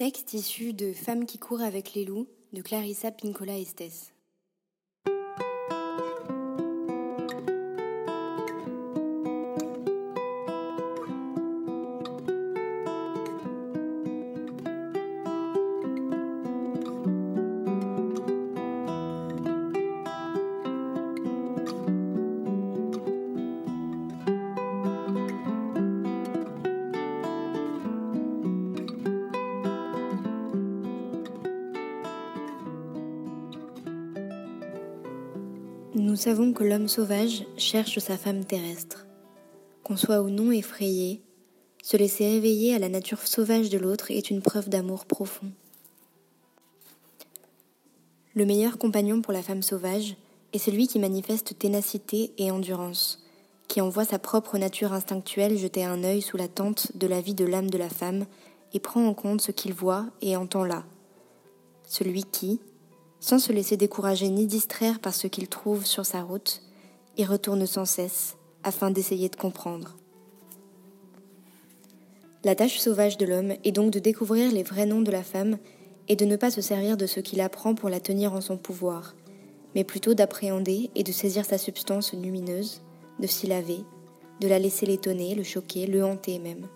Texte 0.00 0.32
issu 0.32 0.72
de 0.72 0.94
Femmes 0.94 1.26
qui 1.26 1.36
courent 1.36 1.60
avec 1.60 1.92
les 1.92 2.06
loups 2.06 2.26
de 2.54 2.62
Clarissa 2.62 3.10
Pincola 3.10 3.58
Estes. 3.58 4.14
Nous 35.96 36.14
savons 36.14 36.52
que 36.52 36.62
l'homme 36.62 36.86
sauvage 36.86 37.44
cherche 37.56 37.98
sa 37.98 38.16
femme 38.16 38.44
terrestre. 38.44 39.06
Qu'on 39.82 39.96
soit 39.96 40.22
ou 40.22 40.30
non 40.30 40.52
effrayé, 40.52 41.20
se 41.82 41.96
laisser 41.96 42.26
éveiller 42.26 42.76
à 42.76 42.78
la 42.78 42.88
nature 42.88 43.26
sauvage 43.26 43.70
de 43.70 43.78
l'autre 43.78 44.12
est 44.12 44.30
une 44.30 44.40
preuve 44.40 44.68
d'amour 44.68 45.04
profond. 45.04 45.50
Le 48.36 48.46
meilleur 48.46 48.78
compagnon 48.78 49.20
pour 49.20 49.32
la 49.32 49.42
femme 49.42 49.62
sauvage 49.62 50.14
est 50.52 50.58
celui 50.58 50.86
qui 50.86 51.00
manifeste 51.00 51.58
ténacité 51.58 52.32
et 52.38 52.52
endurance, 52.52 53.24
qui 53.66 53.80
envoie 53.80 54.04
sa 54.04 54.20
propre 54.20 54.58
nature 54.58 54.92
instinctuelle 54.92 55.58
jeter 55.58 55.84
un 55.84 56.04
œil 56.04 56.22
sous 56.22 56.36
la 56.36 56.46
tente 56.46 56.96
de 56.96 57.08
la 57.08 57.20
vie 57.20 57.34
de 57.34 57.44
l'âme 57.44 57.68
de 57.68 57.78
la 57.78 57.88
femme 57.88 58.26
et 58.72 58.78
prend 58.78 59.04
en 59.04 59.14
compte 59.14 59.40
ce 59.40 59.50
qu'il 59.50 59.74
voit 59.74 60.06
et 60.22 60.36
entend 60.36 60.62
là. 60.62 60.84
Celui 61.88 62.22
qui, 62.22 62.60
sans 63.20 63.38
se 63.38 63.52
laisser 63.52 63.76
décourager 63.76 64.28
ni 64.28 64.46
distraire 64.46 64.98
par 64.98 65.14
ce 65.14 65.26
qu'il 65.26 65.48
trouve 65.48 65.84
sur 65.84 66.06
sa 66.06 66.22
route, 66.22 66.62
y 67.18 67.24
retourne 67.24 67.66
sans 67.66 67.84
cesse 67.84 68.36
afin 68.62 68.90
d'essayer 68.90 69.28
de 69.28 69.36
comprendre. 69.36 69.96
La 72.42 72.54
tâche 72.54 72.78
sauvage 72.78 73.18
de 73.18 73.26
l'homme 73.26 73.52
est 73.64 73.72
donc 73.72 73.90
de 73.92 73.98
découvrir 73.98 74.50
les 74.50 74.62
vrais 74.62 74.86
noms 74.86 75.02
de 75.02 75.10
la 75.10 75.22
femme 75.22 75.58
et 76.08 76.16
de 76.16 76.24
ne 76.24 76.36
pas 76.36 76.50
se 76.50 76.62
servir 76.62 76.96
de 76.96 77.06
ce 77.06 77.20
qu'il 77.20 77.42
apprend 77.42 77.74
pour 77.74 77.90
la 77.90 78.00
tenir 78.00 78.32
en 78.32 78.40
son 78.40 78.56
pouvoir, 78.56 79.14
mais 79.74 79.84
plutôt 79.84 80.14
d'appréhender 80.14 80.90
et 80.94 81.02
de 81.02 81.12
saisir 81.12 81.44
sa 81.44 81.58
substance 81.58 82.14
lumineuse, 82.14 82.80
de 83.20 83.26
s'y 83.26 83.46
laver, 83.46 83.84
de 84.40 84.48
la 84.48 84.58
laisser 84.58 84.86
l'étonner, 84.86 85.34
le 85.34 85.42
choquer, 85.42 85.86
le 85.86 86.02
hanter 86.02 86.38
même, 86.38 86.66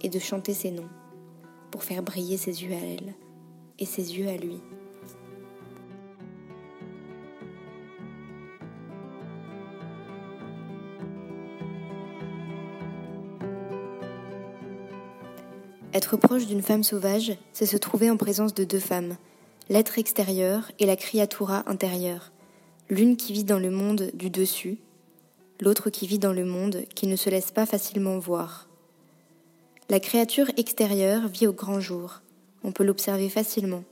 et 0.00 0.08
de 0.08 0.18
chanter 0.18 0.54
ses 0.54 0.70
noms, 0.70 0.88
pour 1.70 1.84
faire 1.84 2.02
briller 2.02 2.38
ses 2.38 2.62
yeux 2.62 2.72
à 2.72 2.78
elle 2.78 3.14
et 3.78 3.84
ses 3.84 4.18
yeux 4.18 4.28
à 4.28 4.36
lui. 4.38 4.60
Être 15.92 16.16
proche 16.16 16.46
d'une 16.46 16.62
femme 16.62 16.84
sauvage, 16.84 17.32
c'est 17.52 17.66
se 17.66 17.76
trouver 17.76 18.10
en 18.10 18.16
présence 18.16 18.54
de 18.54 18.62
deux 18.62 18.78
femmes, 18.78 19.16
l'être 19.68 19.98
extérieur 19.98 20.70
et 20.78 20.86
la 20.86 20.94
criatura 20.94 21.64
intérieure, 21.68 22.30
l'une 22.88 23.16
qui 23.16 23.32
vit 23.32 23.44
dans 23.44 23.58
le 23.58 23.70
monde 23.70 24.10
du 24.14 24.30
dessus, 24.30 24.78
l'autre 25.60 25.90
qui 25.90 26.06
vit 26.06 26.20
dans 26.20 26.32
le 26.32 26.44
monde 26.44 26.84
qui 26.94 27.08
ne 27.08 27.16
se 27.16 27.28
laisse 27.28 27.50
pas 27.50 27.66
facilement 27.66 28.20
voir. 28.20 28.68
La 29.88 29.98
créature 29.98 30.50
extérieure 30.56 31.26
vit 31.26 31.48
au 31.48 31.52
grand 31.52 31.80
jour, 31.80 32.20
on 32.62 32.70
peut 32.70 32.84
l'observer 32.84 33.28
facilement. 33.28 33.82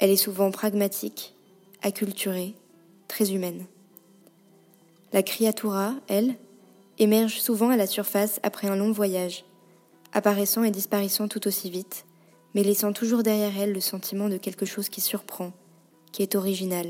Elle 0.00 0.10
est 0.10 0.16
souvent 0.16 0.50
pragmatique, 0.50 1.36
acculturée, 1.82 2.56
très 3.06 3.32
humaine. 3.32 3.66
La 5.12 5.22
criatura, 5.22 5.94
elle, 6.08 6.34
émerge 6.98 7.40
souvent 7.40 7.70
à 7.70 7.76
la 7.76 7.86
surface 7.86 8.40
après 8.42 8.66
un 8.66 8.74
long 8.74 8.90
voyage 8.90 9.44
apparaissant 10.12 10.64
et 10.64 10.70
disparaissant 10.70 11.28
tout 11.28 11.46
aussi 11.46 11.70
vite, 11.70 12.04
mais 12.54 12.62
laissant 12.62 12.92
toujours 12.92 13.22
derrière 13.22 13.58
elle 13.58 13.72
le 13.72 13.80
sentiment 13.80 14.28
de 14.28 14.36
quelque 14.36 14.66
chose 14.66 14.88
qui 14.88 15.00
surprend, 15.00 15.52
qui 16.12 16.22
est 16.22 16.34
original, 16.34 16.86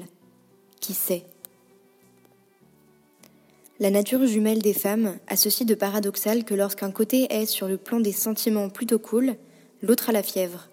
qui 0.80 0.94
sait. 0.94 1.24
La 3.78 3.90
nature 3.90 4.24
jumelle 4.26 4.62
des 4.62 4.74
femmes 4.74 5.16
a 5.26 5.36
ceci 5.36 5.64
de 5.64 5.74
paradoxal 5.74 6.44
que 6.44 6.54
lorsqu'un 6.54 6.90
côté 6.90 7.26
est 7.34 7.46
sur 7.46 7.68
le 7.68 7.76
plan 7.76 8.00
des 8.00 8.12
sentiments 8.12 8.68
plutôt 8.68 8.98
cool, 8.98 9.34
l'autre 9.82 10.10
a 10.10 10.12
la 10.12 10.22
fièvre. 10.22 10.68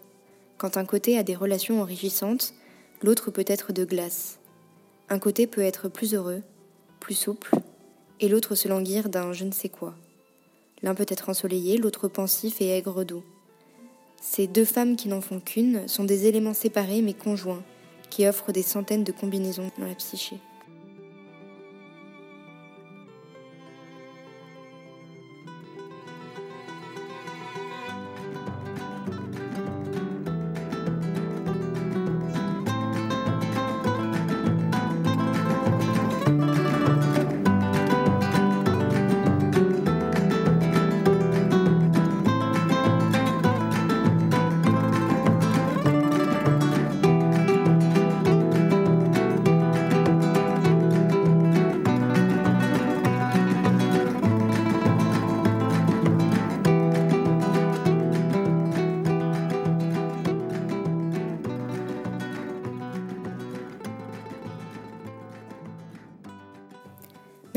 Quand 0.58 0.78
un 0.78 0.86
côté 0.86 1.18
a 1.18 1.24
des 1.24 1.36
relations 1.36 1.82
enrichissantes, 1.82 2.54
l'autre 3.02 3.32
peut 3.32 3.46
être 3.48 3.74
de 3.74 3.86
glace. 3.86 4.38
Un 5.10 5.18
côté 5.18 5.48
peut 5.48 5.62
être 5.62 5.90
plus 5.90 6.14
heureux, 6.14 6.44
plus 7.00 7.16
souple, 7.16 7.56
et 8.20 8.28
l'autre 8.28 8.56
se 8.56 8.68
languir 8.68 9.10
d'un 9.10 9.34
je 9.34 9.46
ne 9.46 9.52
sais 9.52 9.70
quoi. 9.70 9.96
L'un 10.82 10.96
peut 10.96 11.06
être 11.08 11.30
ensoleillé, 11.30 11.78
l'autre 11.78 12.08
pensif 12.08 12.62
et 12.62 12.70
aigre 12.70 13.04
doux. 13.04 13.24
Ces 14.22 14.48
deux 14.48 14.66
femmes 14.66 14.96
qui 14.96 15.08
n'en 15.08 15.22
font 15.22 15.40
qu'une 15.40 15.88
sont 15.88 16.04
des 16.04 16.28
éléments 16.28 16.54
séparés 16.54 17.02
mais 17.02 17.14
conjoints, 17.14 17.64
qui 18.10 18.28
offrent 18.28 18.52
des 18.52 18.64
centaines 18.64 19.04
de 19.04 19.12
combinaisons 19.12 19.72
dans 19.78 19.86
la 19.86 19.96
psyché. 19.96 20.38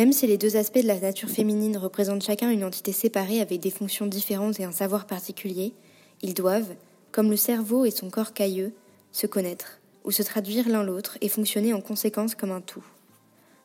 Même 0.02 0.12
si 0.12 0.26
les 0.26 0.36
deux 0.36 0.56
aspects 0.56 0.82
de 0.82 0.88
la 0.88 0.98
nature 0.98 1.30
féminine 1.30 1.76
représentent 1.76 2.24
chacun 2.24 2.50
une 2.50 2.64
entité 2.64 2.90
séparée 2.90 3.40
avec 3.40 3.60
des 3.60 3.70
fonctions 3.70 4.06
différentes 4.06 4.58
et 4.58 4.64
un 4.64 4.72
savoir 4.72 5.06
particulier, 5.06 5.74
ils 6.22 6.34
doivent, 6.34 6.74
comme 7.12 7.30
le 7.30 7.36
cerveau 7.36 7.84
et 7.84 7.92
son 7.92 8.10
corps 8.10 8.32
cailleux, 8.32 8.72
se 9.12 9.28
connaître, 9.28 9.78
ou 10.02 10.10
se 10.10 10.24
traduire 10.24 10.68
l'un 10.68 10.82
l'autre 10.82 11.18
et 11.20 11.28
fonctionner 11.28 11.72
en 11.72 11.80
conséquence 11.80 12.34
comme 12.34 12.50
un 12.50 12.60
tout. 12.60 12.84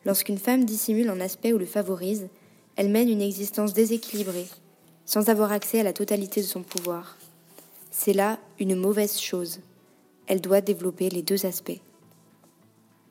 Lorsqu'une 0.05 0.37
femme 0.37 0.63
dissimule 0.63 1.09
un 1.09 1.21
aspect 1.21 1.53
ou 1.53 1.57
le 1.57 1.65
favorise, 1.65 2.27
elle 2.75 2.89
mène 2.89 3.09
une 3.09 3.23
existence 3.23 3.73
déséquilibrée, 3.73 4.45
sans 5.07 5.29
avoir 5.29 5.51
accès 5.51 5.79
à 5.79 5.83
la 5.83 5.91
totalité 5.91 6.41
de 6.41 6.45
son 6.45 6.61
pouvoir. 6.61 7.17
C'est 7.89 8.13
là 8.13 8.37
une 8.59 8.75
mauvaise 8.75 9.19
chose. 9.19 9.59
Elle 10.27 10.41
doit 10.41 10.61
développer 10.61 11.09
les 11.09 11.23
deux 11.23 11.47
aspects. 11.47 11.81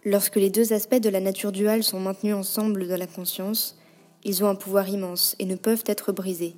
Lorsque 0.09 0.37
les 0.37 0.51
deux 0.51 0.73
aspects 0.73 1.01
de 1.01 1.09
la 1.09 1.19
nature 1.19 1.51
duale 1.51 1.83
sont 1.83 1.99
maintenus 1.99 2.37
ensemble 2.37 2.87
dans 2.87 2.97
la 2.97 3.09
conscience, 3.09 3.77
ils 4.23 4.45
ont 4.45 4.47
un 4.47 4.55
pouvoir 4.55 4.89
immense 4.89 5.35
et 5.41 5.47
ne 5.47 5.57
peuvent 5.57 5.83
être 5.87 6.13
brisés. 6.13 6.55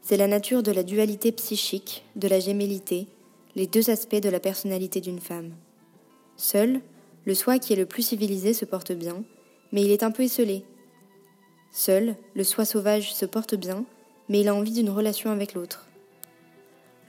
C'est 0.00 0.16
la 0.16 0.26
nature 0.26 0.64
de 0.64 0.72
la 0.72 0.82
dualité 0.82 1.30
psychique, 1.30 2.04
de 2.16 2.26
la 2.26 2.40
gémellité, 2.40 3.06
les 3.54 3.68
deux 3.68 3.88
aspects 3.88 4.20
de 4.20 4.28
la 4.28 4.40
personnalité 4.40 5.00
d'une 5.00 5.20
femme. 5.20 5.52
Seul, 6.36 6.80
le 7.24 7.34
soi 7.36 7.60
qui 7.60 7.72
est 7.72 7.76
le 7.76 7.86
plus 7.86 8.02
civilisé 8.02 8.52
se 8.52 8.64
porte 8.64 8.90
bien, 8.90 9.22
mais 9.70 9.82
il 9.82 9.92
est 9.92 10.02
un 10.02 10.10
peu 10.10 10.24
esselé. 10.24 10.64
Seul, 11.70 12.16
le 12.34 12.42
soi 12.42 12.64
sauvage 12.64 13.14
se 13.14 13.26
porte 13.26 13.54
bien, 13.54 13.84
mais 14.28 14.40
il 14.40 14.48
a 14.48 14.56
envie 14.56 14.72
d'une 14.72 14.90
relation 14.90 15.30
avec 15.30 15.54
l'autre. 15.54 15.86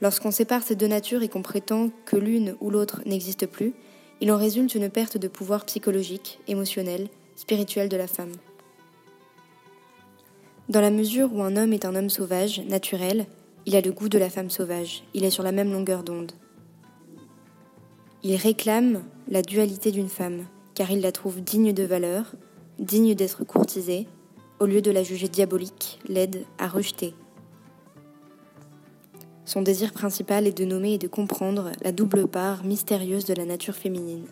Lorsqu'on 0.00 0.30
sépare 0.30 0.62
ces 0.62 0.76
deux 0.76 0.86
natures 0.86 1.24
et 1.24 1.28
qu'on 1.28 1.42
prétend 1.42 1.90
que 2.04 2.16
l'une 2.16 2.54
ou 2.60 2.70
l'autre 2.70 3.00
n'existe 3.06 3.46
plus, 3.46 3.74
il 4.24 4.32
en 4.32 4.38
résulte 4.38 4.74
une 4.74 4.88
perte 4.88 5.18
de 5.18 5.28
pouvoir 5.28 5.66
psychologique, 5.66 6.40
émotionnel, 6.48 7.08
spirituel 7.36 7.90
de 7.90 7.98
la 7.98 8.06
femme. 8.06 8.32
Dans 10.70 10.80
la 10.80 10.90
mesure 10.90 11.30
où 11.34 11.42
un 11.42 11.58
homme 11.58 11.74
est 11.74 11.84
un 11.84 11.94
homme 11.94 12.08
sauvage, 12.08 12.62
naturel, 12.62 13.26
il 13.66 13.76
a 13.76 13.82
le 13.82 13.92
goût 13.92 14.08
de 14.08 14.16
la 14.16 14.30
femme 14.30 14.48
sauvage, 14.48 15.04
il 15.12 15.24
est 15.24 15.30
sur 15.30 15.42
la 15.42 15.52
même 15.52 15.70
longueur 15.70 16.04
d'onde. 16.04 16.32
Il 18.22 18.34
réclame 18.36 19.04
la 19.28 19.42
dualité 19.42 19.92
d'une 19.92 20.08
femme, 20.08 20.46
car 20.72 20.90
il 20.90 21.02
la 21.02 21.12
trouve 21.12 21.42
digne 21.42 21.74
de 21.74 21.84
valeur, 21.84 22.32
digne 22.78 23.14
d'être 23.14 23.44
courtisée, 23.44 24.08
au 24.58 24.64
lieu 24.64 24.80
de 24.80 24.90
la 24.90 25.02
juger 25.02 25.28
diabolique, 25.28 26.00
laide, 26.08 26.46
à 26.56 26.66
rejeter. 26.66 27.12
Son 29.46 29.60
désir 29.60 29.92
principal 29.92 30.46
est 30.46 30.56
de 30.56 30.64
nommer 30.64 30.94
et 30.94 30.98
de 30.98 31.08
comprendre 31.08 31.72
la 31.82 31.92
double 31.92 32.26
part 32.26 32.64
mystérieuse 32.64 33.26
de 33.26 33.34
la 33.34 33.44
nature 33.44 33.74
féminine. 33.74 34.26